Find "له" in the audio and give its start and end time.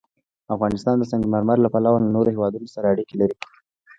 1.61-1.69, 2.03-2.09